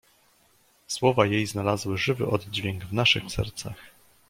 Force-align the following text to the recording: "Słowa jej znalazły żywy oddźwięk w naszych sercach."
"Słowa 0.87 1.25
jej 1.25 1.47
znalazły 1.47 1.97
żywy 1.97 2.27
oddźwięk 2.27 2.85
w 2.85 2.93
naszych 2.93 3.31
sercach." 3.31 3.75